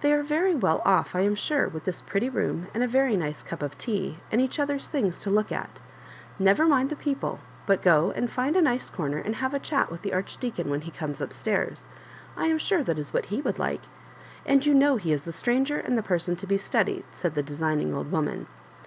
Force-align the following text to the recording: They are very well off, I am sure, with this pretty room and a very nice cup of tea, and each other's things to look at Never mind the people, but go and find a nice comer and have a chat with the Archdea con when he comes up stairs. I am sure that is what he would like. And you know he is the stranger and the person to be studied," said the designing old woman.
They 0.00 0.10
are 0.14 0.22
very 0.22 0.54
well 0.54 0.80
off, 0.86 1.14
I 1.14 1.20
am 1.20 1.34
sure, 1.34 1.68
with 1.68 1.84
this 1.84 2.00
pretty 2.00 2.30
room 2.30 2.68
and 2.72 2.82
a 2.82 2.88
very 2.88 3.14
nice 3.14 3.42
cup 3.42 3.62
of 3.62 3.76
tea, 3.76 4.16
and 4.32 4.40
each 4.40 4.58
other's 4.58 4.88
things 4.88 5.18
to 5.18 5.28
look 5.30 5.52
at 5.52 5.82
Never 6.38 6.64
mind 6.66 6.88
the 6.88 6.96
people, 6.96 7.40
but 7.66 7.82
go 7.82 8.10
and 8.16 8.30
find 8.30 8.56
a 8.56 8.62
nice 8.62 8.88
comer 8.88 9.18
and 9.18 9.36
have 9.36 9.52
a 9.52 9.58
chat 9.58 9.90
with 9.90 10.00
the 10.00 10.12
Archdea 10.14 10.56
con 10.56 10.70
when 10.70 10.80
he 10.80 10.90
comes 10.90 11.20
up 11.20 11.30
stairs. 11.30 11.90
I 12.38 12.46
am 12.46 12.56
sure 12.56 12.82
that 12.84 12.98
is 12.98 13.12
what 13.12 13.26
he 13.26 13.42
would 13.42 13.58
like. 13.58 13.82
And 14.46 14.64
you 14.64 14.72
know 14.72 14.96
he 14.96 15.12
is 15.12 15.24
the 15.24 15.30
stranger 15.32 15.76
and 15.76 15.98
the 15.98 16.02
person 16.02 16.36
to 16.36 16.46
be 16.46 16.56
studied," 16.56 17.04
said 17.12 17.34
the 17.34 17.42
designing 17.42 17.94
old 17.94 18.10
woman. 18.10 18.46